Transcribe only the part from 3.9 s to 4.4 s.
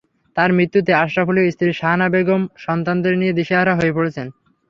পড়েছেন।